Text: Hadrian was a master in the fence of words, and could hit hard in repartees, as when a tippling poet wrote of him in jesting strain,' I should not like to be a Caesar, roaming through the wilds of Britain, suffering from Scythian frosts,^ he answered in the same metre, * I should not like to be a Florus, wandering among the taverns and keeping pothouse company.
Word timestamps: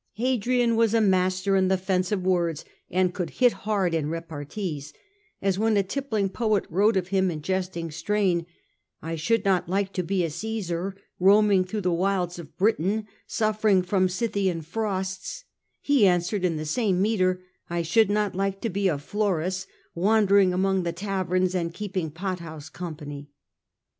Hadrian 0.13 0.75
was 0.75 0.95
a 0.95 0.99
master 0.99 1.55
in 1.55 1.67
the 1.67 1.77
fence 1.77 2.11
of 2.11 2.23
words, 2.25 2.65
and 2.89 3.13
could 3.13 3.29
hit 3.29 3.51
hard 3.51 3.93
in 3.93 4.09
repartees, 4.09 4.93
as 5.43 5.59
when 5.59 5.77
a 5.77 5.83
tippling 5.83 6.27
poet 6.27 6.65
wrote 6.71 6.97
of 6.97 7.09
him 7.09 7.29
in 7.29 7.43
jesting 7.43 7.91
strain,' 7.91 8.47
I 9.03 9.15
should 9.15 9.45
not 9.45 9.69
like 9.69 9.93
to 9.93 10.01
be 10.01 10.23
a 10.23 10.31
Caesar, 10.31 10.95
roaming 11.19 11.63
through 11.65 11.81
the 11.81 11.93
wilds 11.93 12.39
of 12.39 12.57
Britain, 12.57 13.05
suffering 13.27 13.83
from 13.83 14.09
Scythian 14.09 14.61
frosts,^ 14.63 15.43
he 15.79 16.07
answered 16.07 16.43
in 16.43 16.57
the 16.57 16.65
same 16.65 16.99
metre, 16.99 17.43
* 17.57 17.61
I 17.69 17.83
should 17.83 18.09
not 18.09 18.33
like 18.33 18.59
to 18.61 18.71
be 18.71 18.87
a 18.87 18.97
Florus, 18.97 19.67
wandering 19.93 20.51
among 20.51 20.81
the 20.81 20.93
taverns 20.93 21.53
and 21.53 21.75
keeping 21.75 22.09
pothouse 22.09 22.69
company. 22.69 23.29